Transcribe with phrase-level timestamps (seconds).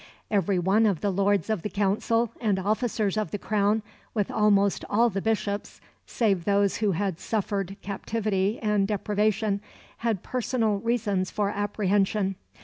[0.31, 3.83] Every one of the Lords of the Council and officers of the Crown,
[4.15, 9.61] with almost all the Bishops, save those who had suffered captivity and deprivation,
[9.97, 12.33] had personal reasons for apprehension.